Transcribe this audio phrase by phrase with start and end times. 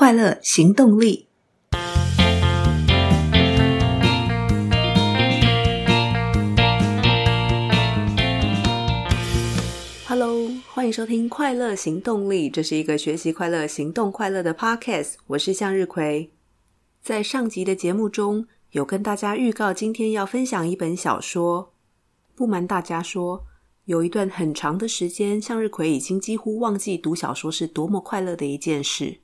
[0.00, 1.26] 快乐行动力。
[10.08, 15.16] Hello，欢迎收听《快乐行动力》，这是一个学习快乐、行动快乐的 Podcast。
[15.26, 16.32] 我是向日葵。
[17.02, 21.74] 在上集的节目中，有跟大家预告今天要分享一本小说。
[22.34, 23.44] 不瞒大家说，
[23.84, 29.20] 有一段很长的时间，向日葵已经几乎忘记读小说是多么快乐的一件事。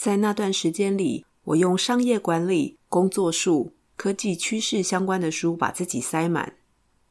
[0.00, 6.54] 在那段时间里，我用商业管理、工作术、科技趋势相关的书把自己塞满，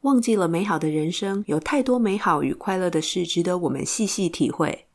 [0.02, 4.88] 忘记了美好的人生有太多美好与快乐的事值得我们细细体会。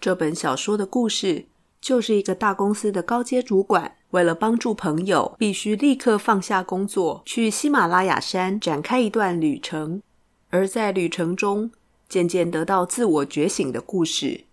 [0.00, 1.44] 这本小说的故事
[1.82, 10.00] 就是一个大公司的高阶主管，为了帮助朋友，必须立刻放下工作，去喜马拉雅山展开一段旅程，
[10.48, 11.70] 而在旅程中
[12.08, 14.44] 渐渐得到自我觉醒的故事。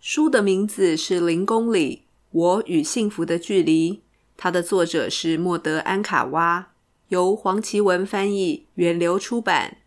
[0.00, 2.00] 书的名字是《零公里》。
[2.30, 4.02] 我与幸福的距离，
[4.36, 6.68] 它的作者是莫德·安卡哇，
[7.08, 9.78] 由黄奇文翻译，源流出版。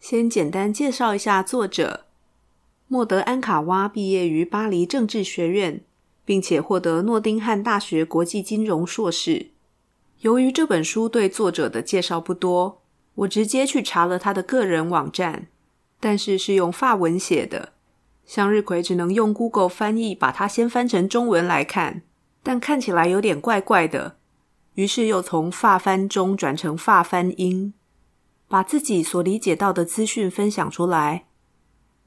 [0.00, 2.06] 先简单介绍一下作者：
[2.88, 5.80] 莫德·安卡哇毕业于巴黎政治学院，
[6.24, 9.48] 并且获得诺丁汉大学国际金融硕士。
[10.20, 12.82] 由于这本书对作者的介绍不多，
[13.14, 15.46] 我直接去查了他的个人网站，
[16.00, 17.72] 但是是用法文写的。
[18.28, 22.02] 向日葵只能用 Google 翻译把它先翻成中文来看，
[22.42, 24.18] 但看起来有点怪怪的，
[24.74, 27.72] 于是又从法翻中转成法翻英，
[28.46, 31.24] 把自己所理解到的资讯分享出来。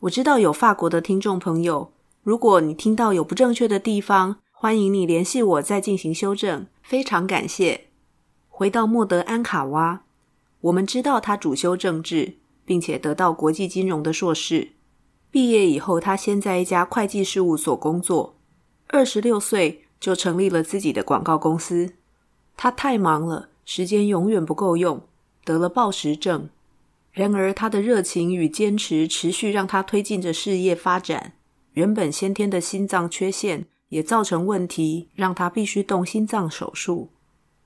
[0.02, 7.88] 我知道有法国的听众朋友，如果你听到有不正确的地方，欢迎你联系我再进行修正，非常感谢。
[8.48, 10.04] 回到莫德安卡哇，
[10.62, 14.74] 我们知道他主修政治，并且得到国际金融的硕士。
[15.32, 18.36] 毕业以后，他先在一家会计事务所工作。
[18.88, 21.94] 二十六岁就成立了自己的广告公司。
[22.58, 25.02] 他太忙了，时间永远不够用，
[25.46, 26.50] 得了暴食症。
[27.14, 31.34] 然而，他的热情与坚持持续让他推进着事业发展。
[31.74, 37.10] 原本先天的心脏缺陷也造成问题，让他必须动心脏手术。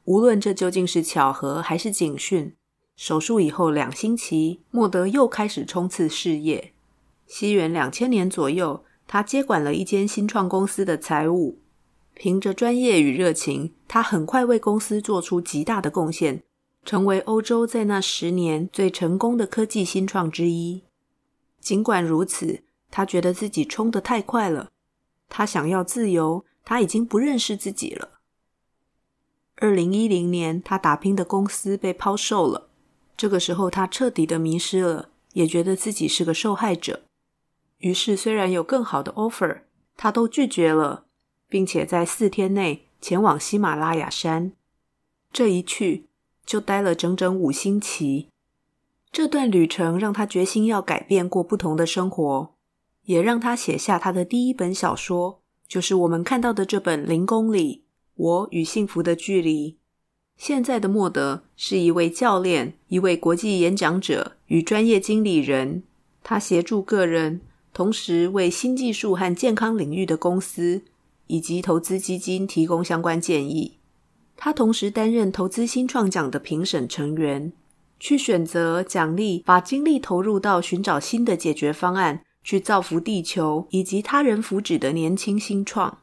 [0.04, 2.54] 无论这究竟是巧合还是警讯，
[2.96, 6.74] 手术以后两星期，莫德又开始冲刺事业。
[7.28, 11.60] 西元两千年左右，他接管了一间新创公司的财务。
[12.14, 16.44] 凭着专业与热情，他很快为公司做出极大的贡献，
[16.86, 20.84] 成为欧洲在那十年最成功的科技新创之一。
[21.60, 24.70] 尽管如此，他觉得自己冲得太快了。
[25.28, 28.20] 他想要自由，他已经不认识自己了。
[29.58, 32.70] 二零一零年，他打拼的公司被抛售了。
[33.18, 37.05] 这个时候，他彻底的迷失了，也觉得自己是个受害者。
[37.86, 39.60] 于是，虽然有更好的 offer，
[39.96, 41.06] 他都拒绝了，
[41.48, 44.54] 并且在四天内前往喜马拉雅山。
[45.32, 46.08] 这一去
[46.44, 48.30] 就待了整整五星期。
[49.12, 52.56] 这段旅程让他决心要改变，过不同的生活，
[53.04, 57.84] 也让他写下他的第一本小说，就是我们看到的这本《零公里：
[58.16, 59.74] 我与幸福的距离》。
[60.38, 65.84] 现在的莫德是一位教练，一位国际演讲者与专业经理人，
[66.24, 67.42] 他协助个人。
[67.76, 70.84] 同时为新技术和健康领域的公司
[71.28, 73.80] 以及投资基金提供相关建议。
[74.38, 77.52] 他同时担任投资新创奖的评审成员，
[78.00, 85.98] 去选择奖励把精力投入到寻找新的解决方案，去造福地球以及他人福祉的年轻新创。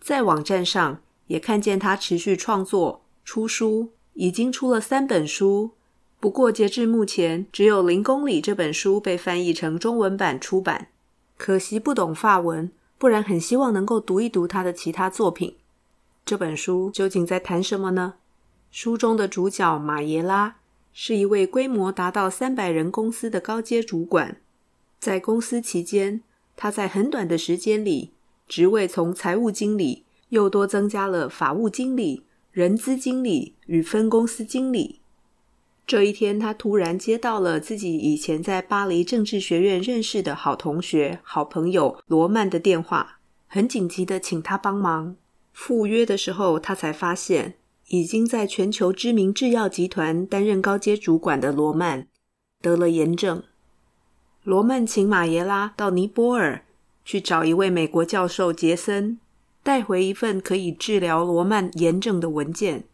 [0.00, 5.72] 在网站上也看见他持续创作、出书，已经出了三本书。
[6.18, 10.88] 不过截至目前，只有《零公里》这本书被翻译成中文版出版。
[11.36, 15.56] 可惜不懂法文，不然很希望能够读一读他的其他作品。
[16.24, 18.14] 这本书究竟在谈什么呢？
[18.70, 20.56] 书中的主角马耶拉
[20.94, 24.40] 是一位规模达到三百人公司的高阶主管，
[24.98, 26.22] 在公司期间，
[26.56, 28.12] 他在很短的时间里，
[28.48, 35.00] 职位从财务经理又多增加了法务经理、人资经理与分公司经理。
[35.86, 45.16] 这一天，他突然接到了自己以前在巴黎政治学院认识的好同学、好朋友罗曼的电话，很紧急的请他帮忙。
[45.52, 47.56] 赴约的时候，他才发现
[47.88, 52.06] 已经在全球知名制药集团担任高阶主管的罗曼
[52.62, 53.42] 得了炎症。
[54.44, 56.64] 罗曼请马耶拉到尼泊尔
[57.04, 59.18] 去找一位美国教授杰森，
[59.62, 62.84] 带回一份可以治疗罗曼炎症的文件。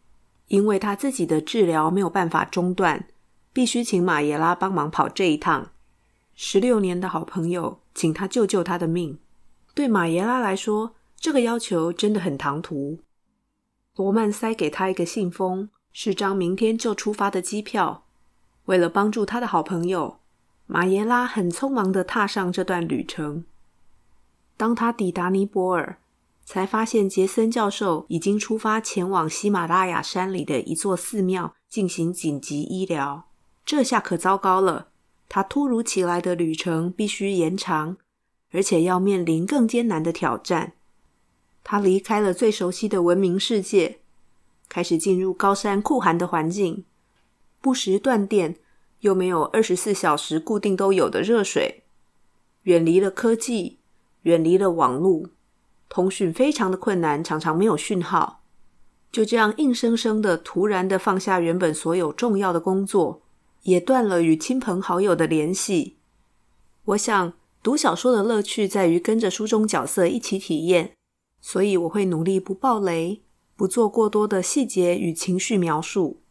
[0.49, 3.07] 因为他自己的治疗没有办法中断，
[3.53, 5.71] 必须请马耶拉帮忙跑这一趟。
[6.35, 9.17] 十六年的好朋友，请他救救他的命。
[9.73, 12.99] 对马耶拉来说，这个要求真的很唐突。
[13.95, 18.05] 罗曼塞给他一个信封，是张明天就出发的机票。
[18.65, 20.19] 为了帮助他的好朋友，
[20.65, 23.43] 马耶拉很匆忙的踏上这段旅程。
[24.55, 25.99] 当他抵达尼泊尔，
[26.51, 33.25] 才发现杰森教授已经出发前往喜马拉雅山里的一座寺庙进行紧急医疗。
[33.63, 34.87] 这下可糟糕了，
[35.29, 37.97] 他突如其来的旅程必须延长，
[38.51, 40.73] 而且要面临更艰难的挑战。
[41.63, 43.99] 他离开了最熟悉的文明世界，
[44.67, 46.83] 开始进入高山酷寒的环境，
[47.61, 48.55] 不时断电，
[49.01, 51.83] 又没有二十四小时固定都有的热水，
[52.63, 53.77] 远离了科技，
[54.23, 55.29] 远离了网络，
[55.89, 58.43] 通讯非常的困难，常常没有讯号。
[59.11, 63.23] 就这样硬生生的、突然的放下原本所有重要的工作，
[63.63, 65.97] 也断了与亲朋好友的联系。
[66.85, 67.33] 我想，
[67.63, 70.93] 读小说的乐趣在于跟着书中角色一起体验。
[71.41, 73.21] 所以我会努力不爆雷，
[73.55, 76.21] 不做过多的细节与情绪描述。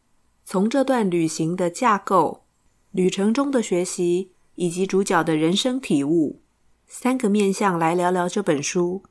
[0.44, 2.44] 从这段旅行的架构、
[2.92, 6.42] 旅程中的学习以及主角的人生体悟
[6.86, 9.02] 三个面向来聊聊这本书。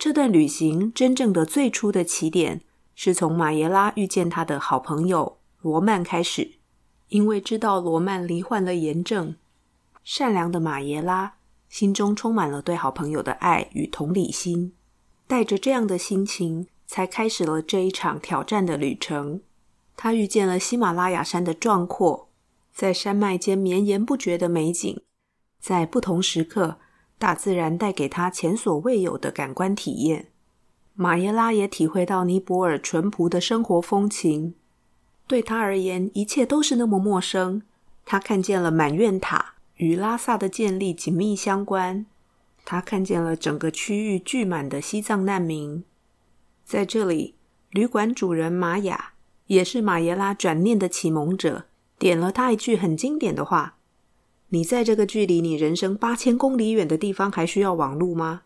[0.00, 2.62] 这段旅行真正的最初的起点
[2.94, 6.52] 是从马耶拉遇见他的好朋友罗曼开始，
[7.08, 9.36] 因为知道罗曼罹患了炎症，
[10.02, 11.34] 善良的马耶拉。
[11.68, 14.72] 心中充满了对好朋友的爱与同理心，
[15.26, 19.42] 带着这样的心情，才开始了这一场挑战的旅程。
[19.98, 22.30] 他遇见了喜马拉雅山的壮阔，
[22.72, 24.98] 在山脉间绵延不绝的美景，
[25.60, 26.78] 在不同时刻，
[27.20, 30.28] 大自然带给他前所未有的感官体验。
[30.94, 34.54] 马耶拉也体会到尼泊尔淳朴的生活风情，
[35.28, 37.62] 对他而言，一切都是那么陌生。
[38.04, 39.54] 他看见了满愿塔。
[39.76, 42.04] 与拉萨的建立紧密相关。
[42.66, 45.82] 他看见了整个区域聚满的西藏难民。
[46.66, 47.34] 在这里，
[47.70, 49.12] 旅馆主人玛雅
[49.46, 51.64] 也是马耶拉转念的启蒙者，
[51.98, 53.78] 点了他一句很经典的话
[54.50, 58.42] ：“你在这个距离你人生八千公里远的地方还需要网路吗？”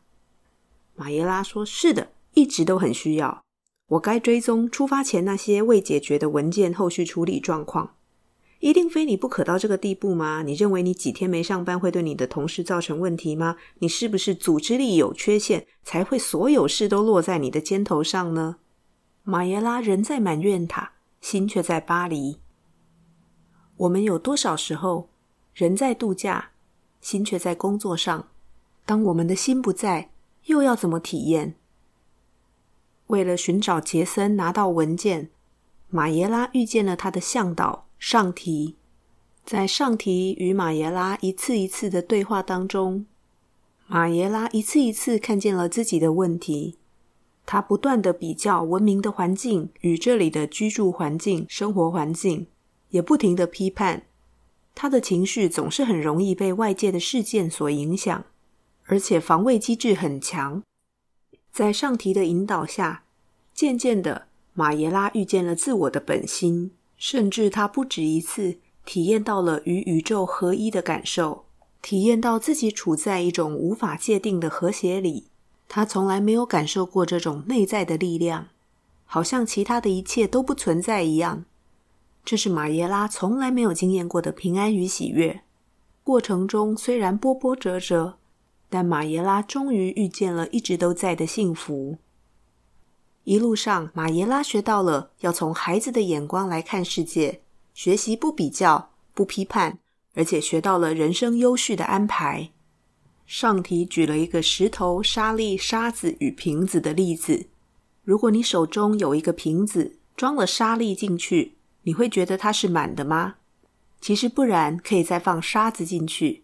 [0.96, 3.42] 马耶拉说：“是的，一直都很需要。
[3.88, 7.96] 我该追踪出发前那些未解决的文件后续处理状况。”
[8.60, 10.42] 一定非你不可到这个地步吗？
[10.42, 13.56] 你认为你几天没上班会对你的同事造成问题吗？
[13.80, 18.56] 你是不是组织力有缺陷，才会所有事都落在你的肩头上呢？
[19.22, 22.38] 马耶拉人在满愿塔，心却在巴黎。
[23.76, 25.10] 我们有多少时候
[25.54, 26.50] 人在度假，
[27.00, 28.28] 心却在工作上？
[28.84, 30.10] 当我们的心不在，
[30.46, 31.54] 又要怎么体验？
[33.06, 35.30] 为了寻找杰森，拿到文件，
[35.88, 37.86] 马耶拉遇见了他的向导。
[37.98, 38.74] 上提，
[39.46, 43.06] 在上提与马耶拉一次一次的对话当中，
[43.86, 46.76] 马耶拉一次一次看见了自己的问题。
[47.46, 52.46] 他不断的比较文明的环境与这里的居住环境、生活环境，
[52.90, 54.02] 也不停的批判。
[54.74, 58.24] 他的情绪总是很容易被外界的事件所影响，
[58.86, 60.62] 而且防卫机制很强。
[61.52, 63.04] 在上提的引导下，
[63.54, 66.72] 渐渐的，马耶拉遇见了自我的本心。
[66.96, 71.44] 甚至他不止一次体验到了与宇宙合一的感受，
[71.82, 75.26] 体验到自己处在一种无法界定的和谐里。
[75.68, 78.48] 他从来没有感受过这种内在的力量，
[79.04, 81.44] 好像其他的一切都不存在一样。
[82.24, 85.42] 这是马耶拉从来没有经验过的平安与喜悦。
[86.02, 88.18] 过程中虽然波波折折，
[88.70, 91.98] 但马耶拉终于遇见了一直都在的幸福。
[93.24, 97.40] 一路上，马耶拉学到了要从孩子的眼光来看世界，
[97.72, 99.78] 学习不比较、不批判，
[100.14, 102.50] 而且学到了人生优序的安排。
[103.26, 107.46] 上题举了一个石头、沙粒、沙子与瓶子的例子。
[108.02, 111.53] 如果你手中有一个瓶子，装了沙粒进去，
[111.84, 113.36] 你会觉得它是满的吗？
[114.00, 116.42] 其实不然，可以再放沙子进去。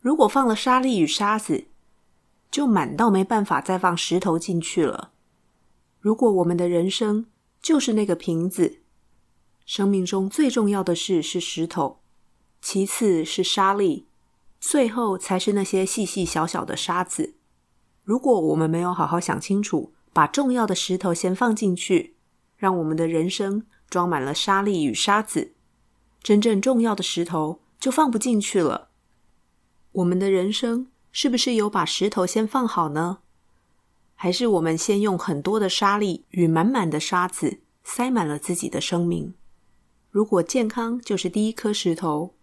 [0.00, 1.64] 如果放了沙粒与沙子，
[2.50, 5.10] 就满到没办法再放石头进去了。
[6.00, 7.26] 如果我们的人生
[7.62, 8.80] 就是那个瓶子，
[9.64, 11.98] 生命中最重要的事是石头，
[12.60, 14.06] 其次是沙粒，
[14.60, 17.34] 最后才是那些细细小小的沙子。
[18.04, 22.14] 如果我们没有好好想清楚，把重要的石头先放进去，
[22.56, 25.52] 让我们的人生装满了沙粒与沙子，
[26.22, 28.88] 真正重要的石头就放不进去了。
[29.92, 33.18] 我们的人生是不是有把石头先放好呢？
[34.14, 39.34] 还是我们先用很多的沙粒与满满的沙子塞满了自己的生命。
[40.10, 42.34] 如果健康就是第一颗石头，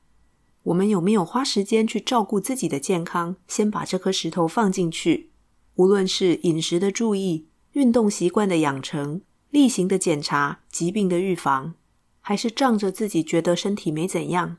[0.64, 3.36] 我们有没有花时间去照顾自己的健康？
[3.48, 5.32] 先把这颗石头放进去，
[5.76, 9.22] 无论是饮食的注意、运动习惯的养成、
[9.54, 11.76] 例行的检查、疾病的预防，
[12.22, 14.58] 还是仗着自己觉得身体没怎样，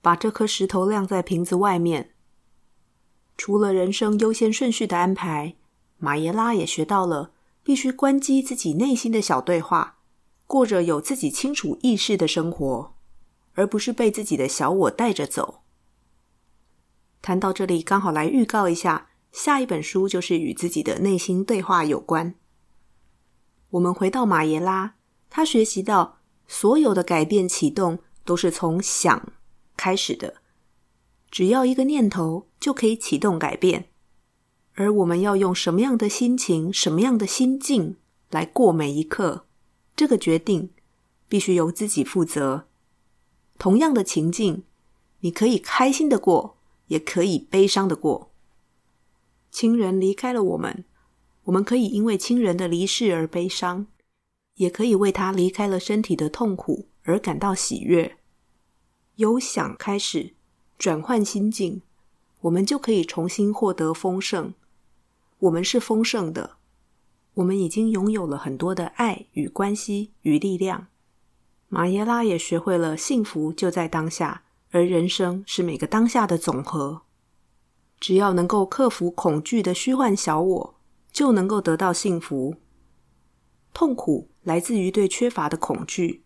[0.00, 2.12] 把这颗石头晾在瓶子外面。
[3.36, 5.56] 除了人生优先顺序的安排，
[5.98, 7.32] 马耶拉也学到了
[7.64, 9.96] 必须关机自己内心的小对话，
[10.46, 12.94] 过着有自己清楚意识的生活，
[13.54, 15.62] 而不是被自己的小我带着走。
[17.20, 19.08] 谈到这里，刚好来预告一下。
[19.32, 22.36] 下一本书就是与自己的内心对话有关。
[23.70, 24.94] 我们回到马耶拉，
[25.28, 29.32] 他学习到所有的改变启动都是从想
[29.76, 30.36] 开始的，
[31.30, 33.88] 只要一个念头就可以启动改变。
[34.74, 37.96] 而我们要用什么样的心情、什么样的心境
[38.30, 39.46] 来过每一刻，
[39.96, 40.70] 这个决定
[41.28, 42.66] 必须由自己负责。
[43.58, 44.64] 同样的情境，
[45.20, 46.58] 你可以开心的过，
[46.88, 48.30] 也可以悲伤的过。
[49.50, 50.84] 亲人离开了我们，
[51.46, 53.86] 我们可以因为亲人的离世而悲伤，
[54.54, 58.18] 也可以为他离开了身体的痛苦而感到喜悦。
[59.14, 60.34] 由想开始，
[60.76, 61.82] 转换心境，
[62.40, 64.54] 我们就可以重新获得丰盛。
[65.38, 66.56] 我们是丰盛的，
[67.34, 70.88] 我们已经拥有了很多的爱与关系与力量。
[71.68, 77.02] 马耶拉也学会了幸福就在当下，而人生是每个当下的总和。
[78.00, 80.75] 只要能够克服恐惧的虚幻小我，
[81.16, 82.56] 就能够得到幸福。
[83.72, 86.22] 痛苦来自于对缺乏的恐惧，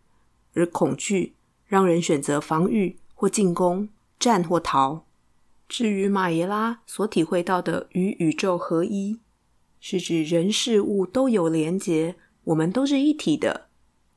[0.53, 5.07] 而恐惧让人选择防御或进攻、战或逃。
[5.69, 9.21] 至于马耶拉所体会到的与宇宙合一，
[9.79, 13.69] 是指人事物都有连结，我们都是一体的。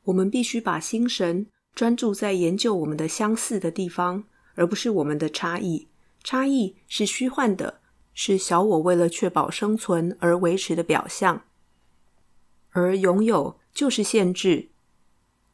[0.06, 4.24] 我们必须把心神专注在研究我们的相似的地方，
[4.56, 5.88] 而不是我们的差异。
[6.24, 7.82] 差异是虚幻的，
[8.14, 11.44] 是小我为了确保生存而维持的表象，
[12.72, 14.70] 而拥有就是限制。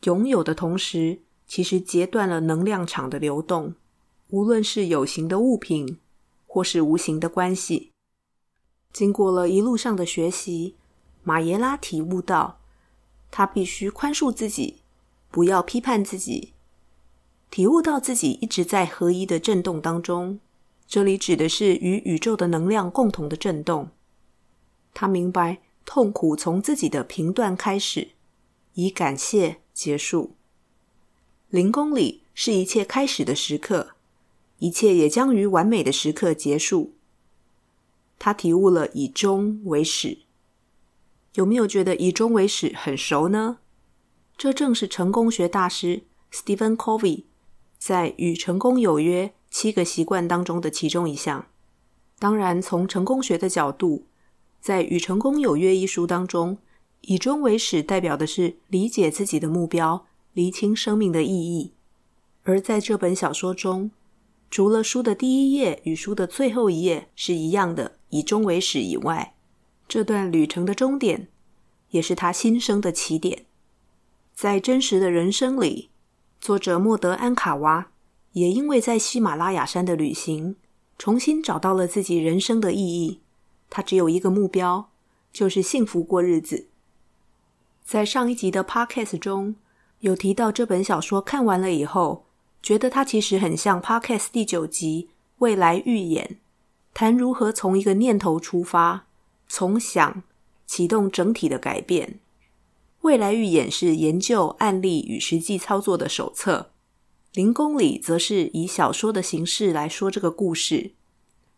[0.04, 3.76] 拥有的同时，其实截断了能量场的流动，
[4.30, 6.00] 无论是有形的物品，
[6.46, 7.92] 或是无形的关系。
[8.92, 10.76] 经过了一路上的学习，
[11.24, 12.60] 马耶拉体悟到，
[13.32, 14.82] 他必须宽恕自己，
[15.32, 16.54] 不要批判自己，
[17.50, 20.40] 体悟到自己一直在合一的震动当中。
[20.90, 23.92] 这里指的是与宇宙的能量共同的震动。
[24.96, 28.10] 他明白，痛苦从自己的评断开始，
[28.74, 30.32] 以感谢结束。
[31.50, 33.92] 零公里是一切开始的时刻，
[34.58, 36.96] 一切也将于完美的时刻结束。
[38.18, 40.18] 他体悟了以终为始。
[41.36, 43.60] 有没有觉得以终为始很熟呢？
[44.36, 46.02] 这正是成功学大师
[46.34, 47.26] Stephen Covey
[47.78, 51.48] 在《与成功有约》七个习惯当中的其中一项，
[52.20, 54.06] 当然，从成功学的角度，
[54.62, 56.58] 在《与成功有约》一书当中，
[57.02, 61.74] 以终为始代表的是理解自己的目标，厘清生命的意义。
[62.44, 63.92] 而在这本小说中，
[64.52, 69.36] 除了书的第一页与书的最后一页是一样的以终为始以外，
[69.88, 71.28] 这段旅程的终点
[71.90, 73.46] 也是他新生的起点。
[74.34, 75.90] 在真实的人生里，
[76.40, 77.92] 作者莫德安卡娃。
[78.34, 80.56] 也因为在喜马拉雅山的旅行，
[80.98, 83.22] 重新找到了自己人生的意义。
[83.70, 84.90] 他只有一个目标，
[85.32, 86.68] 就是幸福过日子。
[87.84, 89.56] 在上一集的 Podcast 中，
[90.00, 92.26] 有提到这本小说看完了以后，
[92.62, 95.10] 觉得它其实很像 Podcast 第九集
[95.40, 96.26] 《未来预演》，
[96.94, 99.08] 谈如何从一个念头出发，
[99.48, 100.24] 从想
[100.68, 102.08] 启动整体的改变。
[103.02, 106.72] 《未来预演》是研究案例与实际操作的手册。
[107.34, 110.94] 零公里则是以小说的形式来说这个故事，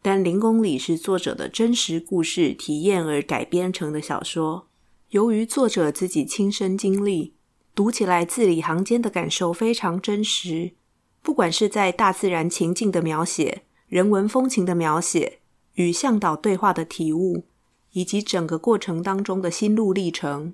[0.01, 4.67] 但零公里是作者的真实故事体验而改编成的小说。
[5.11, 7.35] 由于作者自己亲身经历，
[7.73, 10.73] 读起来字里行间的感受非常真实。
[11.21, 15.39] 不管是在大自然情境的描写、人文风情的描写、
[15.75, 17.45] 与向导对话的体悟，
[17.93, 20.53] 以及整个过程当中的心路历程，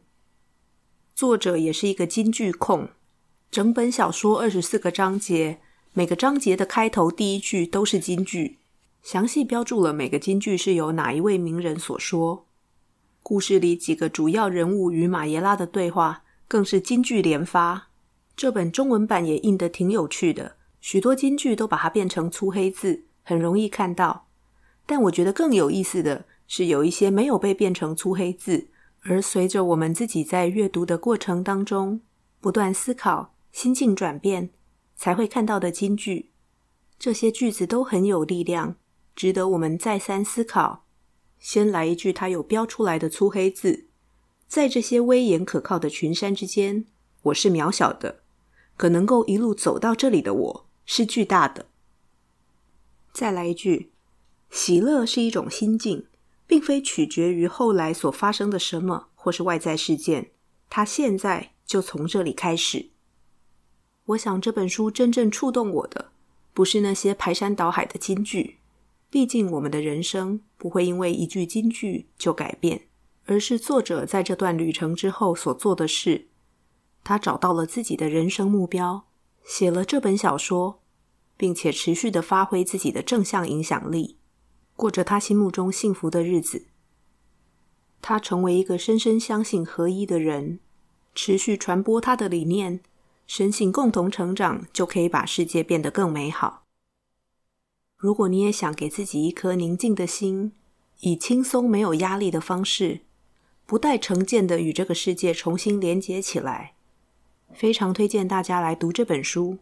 [1.16, 2.90] 作者也是一个金句控。
[3.50, 5.60] 整本小说二十四个章节，
[5.94, 8.60] 每个章节的开头第一句都是金句，
[9.02, 12.46] 详细标注了每个金句是由哪一位名人所说。
[13.24, 17.88] 故事里几个主要人物与马耶拉的对话更是金句连发。
[18.36, 24.28] 这本中文版也印得挺有趣的，许多金句都把它变成粗黑字，很容易看到。
[24.86, 28.68] 但我觉得更有意思的是，有一些没有被变成粗黑字，
[29.02, 32.02] 而随着我们自己在阅读的过程当中
[32.40, 33.34] 不断思考。
[33.58, 34.52] 心境转变
[34.96, 36.30] 才会看到的金句，
[37.00, 38.76] 这些句子都很有力量，
[39.16, 40.86] 值得我们再三思考。
[41.40, 43.88] 先来一句他有标出来的粗黑字：
[44.48, 46.86] 在这些威严可靠的群山之间，
[47.24, 48.18] 我是渺小的；
[48.76, 51.66] 可能够一路走到这里的我是巨大的。
[53.12, 53.92] 再来一句：
[54.52, 56.06] 喜乐是一种心境，
[56.46, 60.30] 并非取决于后来所发生的什么或是外在事件，
[60.70, 62.92] 它现在就从这里开始。
[64.08, 66.12] 我想这本书真正触动我的，
[66.54, 68.58] 不是那些排山倒海的金句，
[69.10, 72.84] 毕竟我们的人生不会因为一句金句就改变，
[73.26, 76.28] 而是作者在这段旅程之后所做的事。
[77.04, 79.06] 他找到了自己的人生目标，
[79.44, 80.80] 写了这本小说，
[81.36, 84.16] 并且持续地发挥自己的正向影响力，
[84.78, 86.68] 过着他心目中幸福的日子。
[88.02, 90.60] 他成为一个深深相信合一的人，
[91.14, 92.80] 持续传播他的理念。
[93.28, 96.64] 深信共同成长就可以把世界变得更美好。
[97.98, 100.54] 如果你也想给自己一颗宁静的心，
[101.02, 103.02] 以轻松没有压力的方式，
[103.66, 106.76] 不带成见的与这个世界重新连接起来，
[107.54, 109.58] 非常推荐大家来读这本书。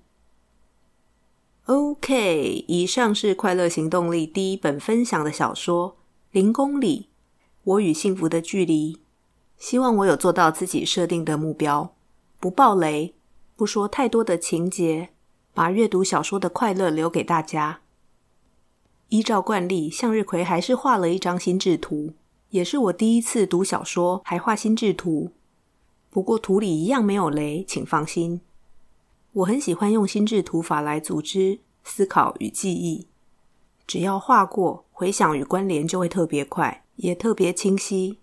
[1.66, 5.92] OK，以上是快乐行动力第一本分享的小说
[6.30, 7.10] 《零公里：
[7.64, 8.94] 我与幸福的距离》。
[9.58, 11.96] 希望我有做到自己设定的目标，
[12.40, 13.15] 不爆雷。
[13.56, 15.10] 不说太多的情节，
[15.54, 17.82] 把阅读小说的快乐留给大家。
[19.10, 22.14] 依照惯例，向日葵还是画了一张心智图，
[22.50, 25.32] 也是我第一次读小说还画心智图。
[26.10, 28.42] 不过图里一样没有雷，请放心。
[29.32, 33.08] 我很喜欢用心智图法来组织思考与记忆，
[33.88, 38.20] 只要画过，回想与关联就会特别快，也特别清晰。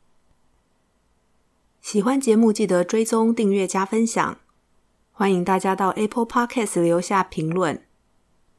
[1.81, 4.39] 喜欢节目记得追踪、订阅、加分享。
[5.23, 7.81] 欢迎大家到 Apple Podcast 留下评论，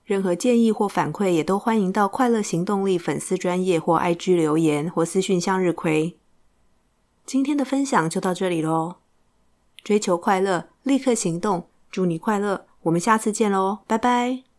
[0.06, 6.18] 任何建议或反馈也都欢迎到快乐行动力粉丝专页或 IG 留言或私讯向日葵。
[7.26, 8.96] 今天的分享就到这里喽，
[9.84, 14.53] 追求快乐，立刻行动，祝你快乐，我们下次见喽，拜拜。